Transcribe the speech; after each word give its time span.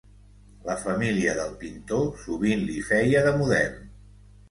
La 0.69 0.77
família 0.85 1.35
del 1.41 1.53
pintor 1.65 2.03
sovint 2.25 2.67
li 2.73 2.83
feia 2.91 3.25
de 3.31 3.39
model. 3.45 3.83